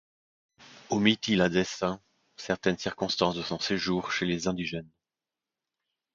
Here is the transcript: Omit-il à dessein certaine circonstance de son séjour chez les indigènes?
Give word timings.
Omit-il 0.89 1.41
à 1.41 1.49
dessein 1.49 2.01
certaine 2.35 2.75
circonstance 2.79 3.35
de 3.35 3.43
son 3.43 3.59
séjour 3.59 4.11
chez 4.11 4.25
les 4.25 4.47
indigènes? 4.47 4.89